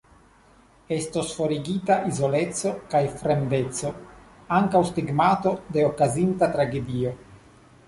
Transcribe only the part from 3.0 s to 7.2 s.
fremdeco, ankaŭ stigmato de la okazinta tragedio.